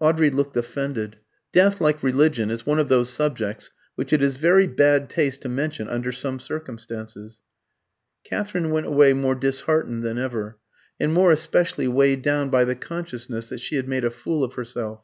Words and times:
Audrey 0.00 0.30
looked 0.30 0.56
offended. 0.56 1.18
Death, 1.52 1.80
like 1.80 2.02
religion, 2.02 2.50
is 2.50 2.66
one 2.66 2.80
of 2.80 2.88
those 2.88 3.08
subjects 3.08 3.70
which 3.94 4.12
it 4.12 4.20
is 4.20 4.34
very 4.34 4.66
bad 4.66 5.08
taste 5.08 5.42
to 5.42 5.48
mention 5.48 5.86
under 5.86 6.10
some 6.10 6.40
circumstances. 6.40 7.38
Katherine 8.24 8.70
went 8.72 8.86
away 8.88 9.12
more 9.12 9.36
disheartened 9.36 10.02
than 10.02 10.18
ever, 10.18 10.58
and 10.98 11.14
more 11.14 11.30
especially 11.30 11.86
weighed 11.86 12.22
down 12.22 12.48
by 12.48 12.64
the 12.64 12.74
consciousness 12.74 13.48
that 13.50 13.60
she 13.60 13.76
had 13.76 13.86
made 13.86 14.02
a 14.04 14.10
fool 14.10 14.42
of 14.42 14.54
herself. 14.54 15.02